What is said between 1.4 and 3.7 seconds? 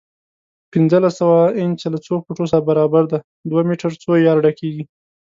انچه له څو فوټو سره برابره ده؟ دوه